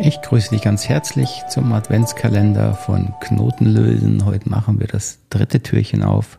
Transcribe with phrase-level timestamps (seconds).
[0.00, 4.24] Ich grüße dich ganz herzlich zum Adventskalender von Knotenlösen.
[4.24, 6.38] Heute machen wir das dritte Türchen auf.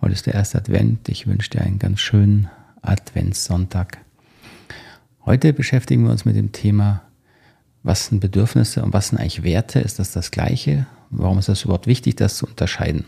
[0.00, 1.08] Heute ist der erste Advent.
[1.08, 2.48] Ich wünsche dir einen ganz schönen
[2.82, 3.98] Adventssonntag.
[5.24, 7.02] Heute beschäftigen wir uns mit dem Thema,
[7.82, 9.80] was sind Bedürfnisse und was sind eigentlich Werte?
[9.80, 10.86] Ist das das Gleiche?
[11.10, 13.04] Warum ist das überhaupt wichtig, das zu unterscheiden?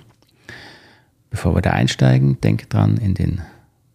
[1.30, 3.42] Bevor wir da einsteigen, denke dran, in den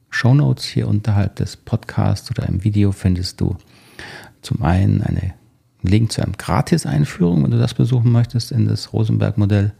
[0.09, 3.57] Show Notes hier unterhalb des Podcasts oder im Video findest du
[4.41, 5.33] zum einen eine
[5.83, 9.73] Link zu einem Gratis-Einführung, wenn du das besuchen möchtest, in das Rosenberg-Modell.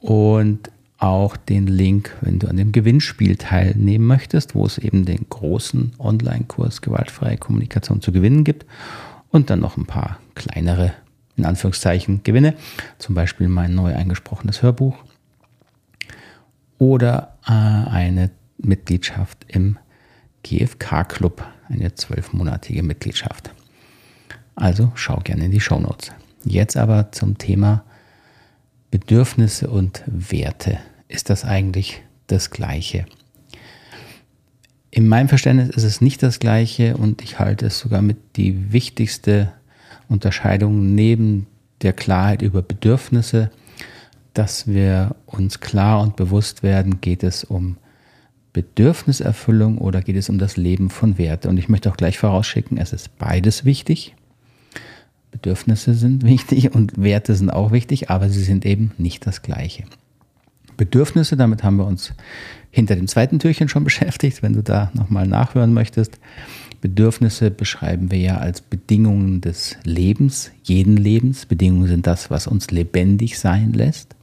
[0.00, 5.26] Und auch den Link, wenn du an dem Gewinnspiel teilnehmen möchtest, wo es eben den
[5.28, 8.66] großen Online-Kurs Gewaltfreie Kommunikation zu gewinnen gibt.
[9.30, 10.92] Und dann noch ein paar kleinere,
[11.36, 12.54] in Anführungszeichen, Gewinne.
[12.98, 14.96] Zum Beispiel mein neu eingesprochenes Hörbuch.
[16.78, 19.78] Oder äh, eine Mitgliedschaft im
[20.42, 23.50] GFK-Club, eine zwölfmonatige Mitgliedschaft.
[24.60, 26.10] Also schau gerne in die Show Notes.
[26.44, 27.84] Jetzt aber zum Thema
[28.90, 30.78] Bedürfnisse und Werte.
[31.06, 33.06] Ist das eigentlich das Gleiche?
[34.90, 38.72] In meinem Verständnis ist es nicht das Gleiche und ich halte es sogar mit die
[38.72, 39.52] wichtigste
[40.08, 41.46] Unterscheidung neben
[41.82, 43.50] der Klarheit über Bedürfnisse,
[44.34, 47.76] dass wir uns klar und bewusst werden, geht es um
[48.52, 51.48] Bedürfniserfüllung oder geht es um das Leben von Werte.
[51.48, 54.16] Und ich möchte auch gleich vorausschicken, es ist beides wichtig.
[55.30, 59.84] Bedürfnisse sind wichtig und Werte sind auch wichtig, aber sie sind eben nicht das Gleiche.
[60.76, 62.14] Bedürfnisse, damit haben wir uns
[62.70, 66.18] hinter dem zweiten Türchen schon beschäftigt, wenn du da nochmal nachhören möchtest.
[66.80, 71.44] Bedürfnisse beschreiben wir ja als Bedingungen des Lebens, jeden Lebens.
[71.44, 74.14] Bedingungen sind das, was uns lebendig sein lässt.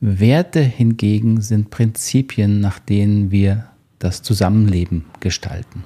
[0.00, 3.66] Werte hingegen sind Prinzipien, nach denen wir
[3.98, 5.84] das Zusammenleben gestalten.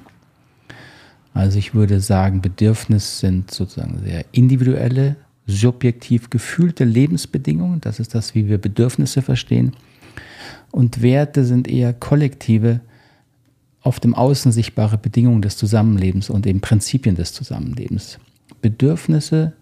[1.33, 5.15] Also ich würde sagen, Bedürfnisse sind sozusagen sehr individuelle,
[5.47, 7.81] subjektiv gefühlte Lebensbedingungen.
[7.81, 9.73] Das ist das, wie wir Bedürfnisse verstehen.
[10.71, 12.81] Und Werte sind eher kollektive,
[13.83, 18.19] auf dem Außen sichtbare Bedingungen des Zusammenlebens und eben Prinzipien des Zusammenlebens.
[18.61, 19.53] Bedürfnisse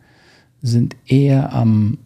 [0.61, 1.97] sind eher am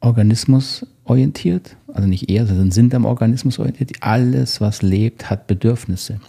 [0.00, 3.92] Organismus orientiert, also nicht eher, sondern sind am Organismus orientiert.
[4.00, 6.20] Alles, was lebt, hat Bedürfnisse.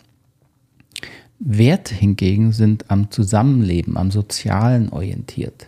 [1.39, 5.67] Werte hingegen sind am Zusammenleben, am Sozialen orientiert.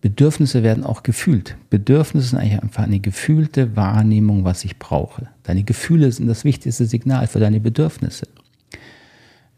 [0.00, 1.56] Bedürfnisse werden auch gefühlt.
[1.68, 5.28] Bedürfnisse sind eigentlich einfach eine gefühlte Wahrnehmung, was ich brauche.
[5.42, 8.26] Deine Gefühle sind das wichtigste Signal für deine Bedürfnisse.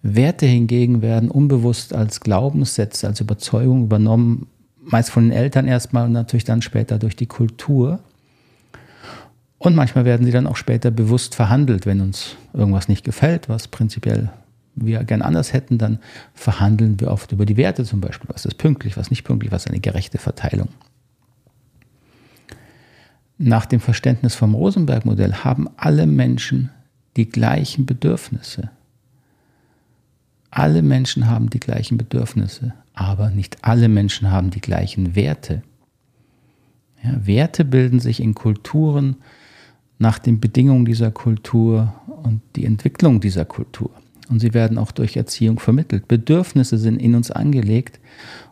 [0.03, 4.49] Werte hingegen werden unbewusst als Glaubenssätze, als Überzeugung übernommen,
[4.81, 8.01] meist von den Eltern erstmal und natürlich dann später durch die Kultur.
[9.63, 13.69] Und manchmal werden sie dann auch später bewusst verhandelt, wenn uns irgendwas nicht gefällt, was
[13.69, 14.33] prinzipiell
[14.75, 16.01] wir gern anders hätten, dann
[16.35, 18.29] verhandeln wir oft über die Werte zum Beispiel.
[18.33, 20.69] Was ist pünktlich, was nicht pünktlich, was ist eine gerechte Verteilung.
[23.39, 26.71] Nach dem Verständnis vom Rosenberg-Modell haben alle Menschen
[27.17, 28.69] die gleichen Bedürfnisse.
[30.51, 35.63] Alle Menschen haben die gleichen Bedürfnisse, aber nicht alle Menschen haben die gleichen Werte.
[37.05, 39.19] Ja, Werte bilden sich in Kulturen
[40.03, 43.91] nach den Bedingungen dieser Kultur und die Entwicklung dieser Kultur.
[44.29, 46.09] Und sie werden auch durch Erziehung vermittelt.
[46.09, 48.01] Bedürfnisse sind in uns angelegt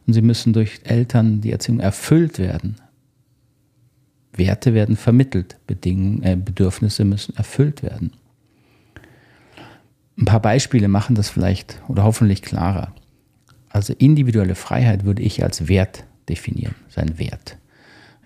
[0.07, 2.77] und sie müssen durch Eltern, die Erziehung erfüllt werden.
[4.33, 8.13] Werte werden vermittelt, Bedingungen, äh, Bedürfnisse müssen erfüllt werden.
[10.17, 12.95] Ein paar Beispiele machen das vielleicht oder hoffentlich klarer.
[13.71, 17.57] Also individuelle Freiheit würde ich als Wert definieren, sein Wert.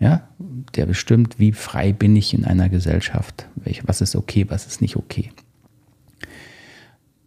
[0.01, 0.29] Ja,
[0.75, 3.47] der bestimmt, wie frei bin ich in einer Gesellschaft,
[3.85, 5.31] was ist okay, was ist nicht okay.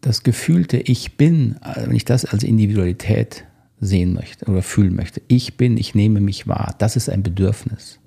[0.02, 3.46] Das gefühlte Ich bin, wenn ich das als Individualität
[3.80, 8.00] sehen möchte oder fühlen möchte, ich bin, ich nehme mich wahr, das ist ein Bedürfnis.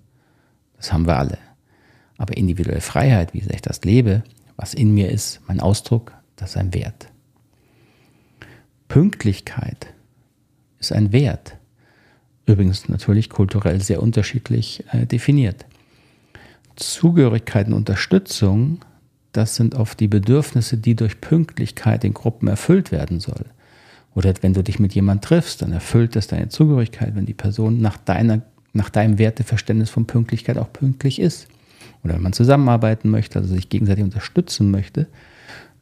[0.77, 1.39] Das haben wir alle.
[2.17, 4.23] Aber individuelle Freiheit, wie ich das lebe,
[4.57, 7.09] was in mir ist, mein Ausdruck, das ist ein Wert.
[8.89, 9.95] Pünktlichkeit
[10.79, 11.57] ist ein Wert.
[12.51, 15.67] Übrigens natürlich kulturell sehr unterschiedlich äh, definiert.
[16.75, 18.81] Zugehörigkeit und Unterstützung,
[19.31, 23.45] das sind oft die Bedürfnisse, die durch Pünktlichkeit in Gruppen erfüllt werden soll.
[24.17, 27.81] Oder wenn du dich mit jemand triffst, dann erfüllt das deine Zugehörigkeit, wenn die Person
[27.81, 28.43] nach, deiner,
[28.73, 31.47] nach deinem Werteverständnis von Pünktlichkeit auch pünktlich ist.
[32.03, 35.07] Oder wenn man zusammenarbeiten möchte, also sich gegenseitig unterstützen möchte,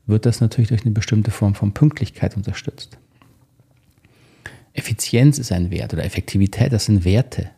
[0.06, 2.98] wird das natürlich durch eine bestimmte Form von Pünktlichkeit unterstützt.
[4.72, 7.50] Effizienz ist ein Wert oder Effektivität, das sind Werte,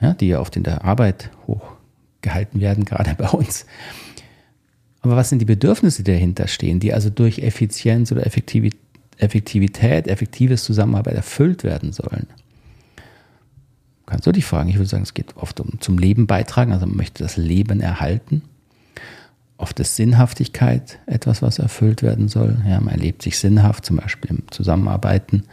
[0.00, 3.66] ja, die ja oft in der Arbeit hochgehalten werden, gerade bei uns.
[5.00, 10.64] Aber was sind die Bedürfnisse, die dahinter stehen, die also durch Effizienz oder Effektivität, effektives
[10.64, 12.26] Zusammenarbeit erfüllt werden sollen,
[14.06, 14.70] kannst du dich fragen.
[14.70, 17.80] Ich würde sagen, es geht oft um zum Leben beitragen, also man möchte das Leben
[17.80, 18.42] erhalten.
[19.56, 22.56] Oft ist Sinnhaftigkeit etwas, was erfüllt werden soll.
[22.66, 25.44] Ja, man erlebt sich sinnhaft, zum Beispiel im Zusammenarbeiten.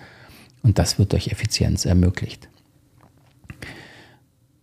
[0.66, 2.50] Und das wird durch Effizienz ermöglicht.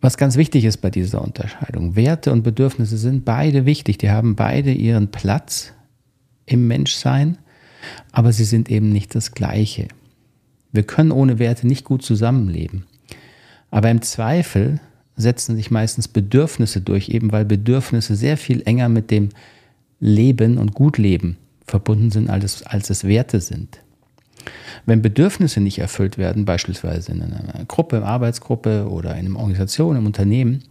[0.00, 4.34] Was ganz wichtig ist bei dieser Unterscheidung, Werte und Bedürfnisse sind beide wichtig, die haben
[4.34, 5.72] beide ihren Platz
[6.44, 7.38] im Menschsein,
[8.10, 9.86] aber sie sind eben nicht das Gleiche.
[10.72, 12.84] Wir können ohne Werte nicht gut zusammenleben.
[13.70, 14.80] Aber im Zweifel
[15.14, 19.28] setzen sich meistens Bedürfnisse durch, eben weil Bedürfnisse sehr viel enger mit dem
[20.00, 23.78] Leben und Gutleben verbunden sind, als, als es Werte sind.
[24.86, 29.36] Wenn Bedürfnisse nicht erfüllt werden, beispielsweise in einer Gruppe, in einer Arbeitsgruppe oder in einer
[29.36, 30.64] Organisation, im Unternehmen,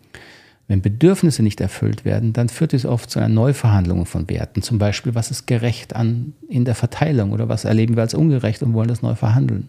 [0.68, 4.62] wenn Bedürfnisse nicht erfüllt werden, dann führt es oft zu einer Neuverhandlung von Werten.
[4.62, 8.64] Zum Beispiel, was ist gerecht an, in der Verteilung oder was erleben wir als ungerecht
[8.64, 9.68] und wollen das neu verhandeln.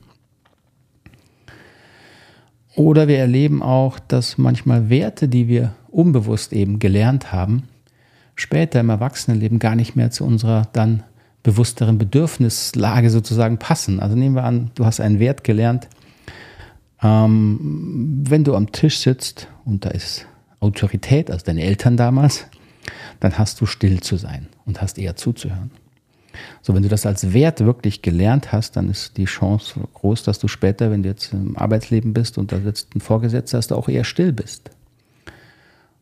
[2.74, 7.64] Oder wir erleben auch, dass manchmal Werte, die wir unbewusst eben gelernt haben,
[8.34, 11.02] später im Erwachsenenleben gar nicht mehr zu unserer dann
[11.42, 14.00] bewussteren Bedürfnislage sozusagen passen.
[14.00, 15.88] Also nehmen wir an, du hast einen Wert gelernt.
[17.02, 20.26] Ähm, wenn du am Tisch sitzt und da ist
[20.60, 22.46] Autorität, also deine Eltern damals,
[23.20, 25.70] dann hast du still zu sein und hast eher zuzuhören.
[26.62, 30.38] So, wenn du das als Wert wirklich gelernt hast, dann ist die Chance groß, dass
[30.38, 33.74] du später, wenn du jetzt im Arbeitsleben bist und da sitzt ein Vorgesetzter, dass du
[33.74, 34.70] auch eher still bist.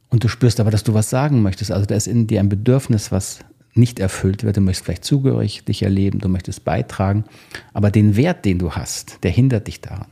[0.09, 1.71] Und du spürst aber, dass du was sagen möchtest.
[1.71, 3.41] Also da ist in dir ein Bedürfnis, was
[3.75, 4.57] nicht erfüllt wird.
[4.57, 7.25] Du möchtest vielleicht zugehörig dich erleben, du möchtest beitragen,
[7.73, 10.11] aber den Wert, den du hast, der hindert dich daran.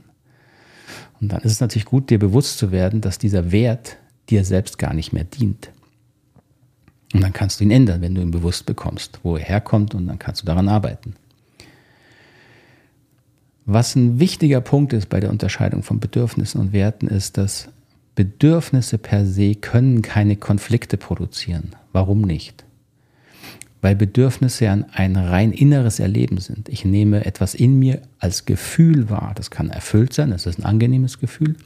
[1.20, 3.96] Und dann ist es natürlich gut, dir bewusst zu werden, dass dieser Wert
[4.30, 5.70] dir selbst gar nicht mehr dient.
[7.14, 10.06] Und dann kannst du ihn ändern, wenn du ihn bewusst bekommst, wo er herkommt und
[10.06, 11.14] dann kannst du daran arbeiten.
[13.64, 17.68] Was ein wichtiger Punkt ist bei der Unterscheidung von Bedürfnissen und Werten ist, dass
[18.14, 21.76] Bedürfnisse per se können keine Konflikte produzieren.
[21.92, 22.64] Warum nicht?
[23.80, 26.68] Weil Bedürfnisse ein rein inneres Erleben sind.
[26.68, 29.32] Ich nehme etwas in mir als Gefühl wahr.
[29.36, 31.56] Das kann erfüllt sein, das ist ein angenehmes Gefühl.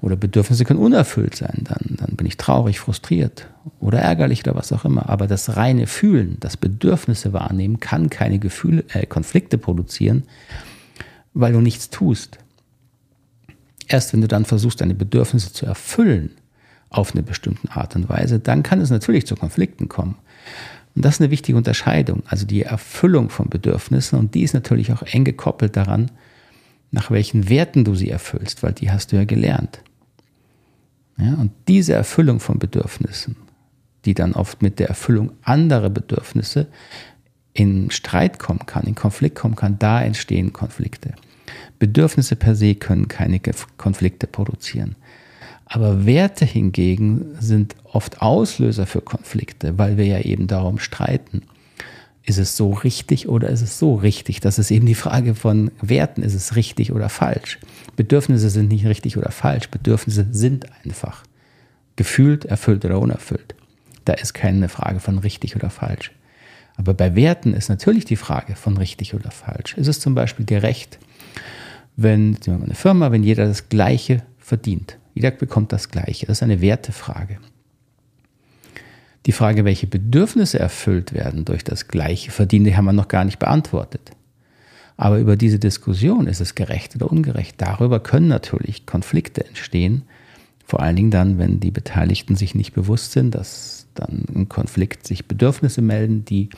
[0.00, 1.62] Oder Bedürfnisse können unerfüllt sein.
[1.64, 3.48] Dann, dann bin ich traurig, frustriert
[3.80, 5.08] oder ärgerlich oder was auch immer.
[5.08, 10.24] Aber das reine Fühlen, das Bedürfnisse wahrnehmen, kann keine Gefühle, äh, Konflikte produzieren,
[11.32, 12.38] weil du nichts tust.
[13.88, 16.30] Erst wenn du dann versuchst, deine Bedürfnisse zu erfüllen
[16.90, 20.16] auf eine bestimmte Art und Weise, dann kann es natürlich zu Konflikten kommen.
[20.94, 24.18] Und das ist eine wichtige Unterscheidung, also die Erfüllung von Bedürfnissen.
[24.18, 26.10] Und die ist natürlich auch eng gekoppelt daran,
[26.90, 29.80] nach welchen Werten du sie erfüllst, weil die hast du ja gelernt.
[31.16, 33.36] Ja, und diese Erfüllung von Bedürfnissen,
[34.04, 36.68] die dann oft mit der Erfüllung anderer Bedürfnisse
[37.52, 41.14] in Streit kommen kann, in Konflikt kommen kann, da entstehen Konflikte.
[41.78, 43.40] Bedürfnisse per se können keine
[43.76, 44.96] Konflikte produzieren.
[45.66, 51.42] Aber Werte hingegen sind oft Auslöser für Konflikte, weil wir ja eben darum streiten.
[52.26, 54.40] Ist es so richtig oder ist es so richtig?
[54.40, 56.22] Das ist eben die Frage von Werten.
[56.22, 57.58] Ist es richtig oder falsch?
[57.96, 59.68] Bedürfnisse sind nicht richtig oder falsch.
[59.68, 61.22] Bedürfnisse sind einfach.
[61.96, 63.54] Gefühlt, erfüllt oder unerfüllt.
[64.04, 66.12] Da ist keine Frage von richtig oder falsch.
[66.76, 69.74] Aber bei Werten ist natürlich die Frage von richtig oder falsch.
[69.74, 70.98] Ist es zum Beispiel gerecht,
[71.96, 74.98] wenn eine Firma, wenn jeder das Gleiche verdient?
[75.14, 76.26] Jeder bekommt das Gleiche.
[76.26, 77.38] Das ist eine Wertefrage.
[79.26, 83.24] Die Frage, welche Bedürfnisse erfüllt werden durch das Gleiche Verdienen, die haben wir noch gar
[83.24, 84.10] nicht beantwortet.
[84.96, 90.02] Aber über diese Diskussion, ist es gerecht oder ungerecht, darüber können natürlich Konflikte entstehen.
[90.66, 95.06] Vor allen Dingen dann, wenn die Beteiligten sich nicht bewusst sind, dass dann im Konflikt
[95.06, 96.50] sich Bedürfnisse melden, die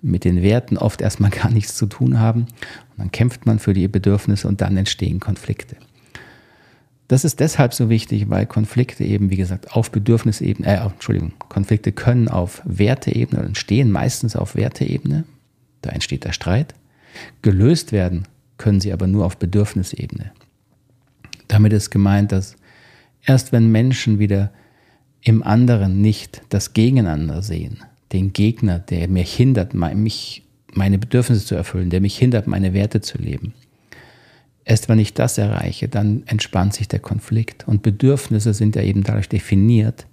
[0.00, 2.42] mit den Werten oft erstmal gar nichts zu tun haben.
[2.42, 5.76] Und dann kämpft man für die Bedürfnisse und dann entstehen Konflikte.
[7.08, 11.90] Das ist deshalb so wichtig, weil Konflikte eben, wie gesagt, auf Bedürfnisebene, äh, Entschuldigung, Konflikte
[11.90, 15.24] können auf Werteebene entstehen meistens auf Werteebene.
[15.80, 16.74] Da entsteht der Streit.
[17.40, 20.32] Gelöst werden können sie aber nur auf Bedürfnisebene.
[21.48, 22.56] Damit ist gemeint, dass
[23.24, 24.52] erst wenn Menschen wieder
[25.22, 27.78] im anderen nicht das Gegeneinander sehen,
[28.12, 30.42] den Gegner, der mir hindert, mich,
[30.74, 33.54] meine Bedürfnisse zu erfüllen, der mich hindert, meine Werte zu leben,
[34.68, 37.66] Erst wenn ich das erreiche, dann entspannt sich der Konflikt.
[37.66, 40.06] Und Bedürfnisse sind ja eben dadurch definiert,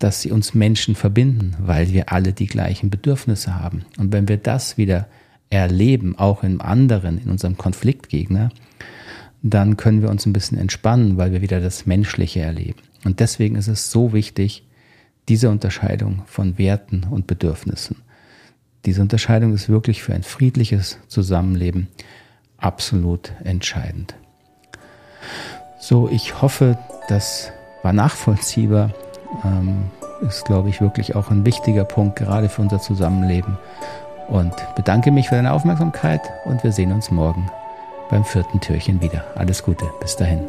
[0.00, 3.84] dass sie uns Menschen verbinden, weil wir alle die gleichen Bedürfnisse haben.
[3.98, 5.06] Und wenn wir das wieder
[5.48, 8.50] erleben, auch im anderen, in unserem Konfliktgegner,
[9.42, 12.80] dann können wir uns ein bisschen entspannen, weil wir wieder das Menschliche erleben.
[13.04, 14.64] Und deswegen ist es so wichtig,
[15.28, 17.94] diese Unterscheidung von Werten und Bedürfnissen.
[18.86, 21.86] diese Unterscheidung ist wirklich für ein friedliches Zusammenleben
[22.62, 24.14] absolut entscheidend.
[25.78, 26.78] So, ich hoffe,
[27.08, 27.52] das
[27.82, 28.90] war nachvollziehbar.
[29.44, 29.90] Ähm,
[30.22, 33.58] ist, glaube ich, wirklich auch ein wichtiger Punkt, gerade für unser Zusammenleben.
[34.28, 37.50] Und bedanke mich für deine Aufmerksamkeit und wir sehen uns morgen
[38.08, 39.24] beim vierten Türchen wieder.
[39.34, 40.46] Alles Gute, bis dahin.